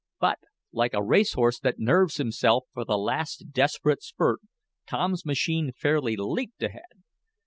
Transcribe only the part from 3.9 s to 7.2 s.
spurt, Tom's machine fairly leaped ahead.